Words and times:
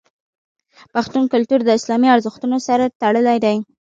پښتون 0.93 1.23
کلتور 1.33 1.59
د 1.63 1.69
اسلامي 1.79 2.09
ارزښتونو 2.15 2.57
سره 2.67 2.93
تړلی 3.01 3.37
دی. 3.45 3.57